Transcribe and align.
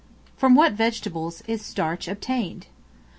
From 0.35 0.55
what 0.55 0.73
vegetables 0.73 1.43
is 1.45 1.61
Starch 1.63 2.07
obtained? 2.07 2.65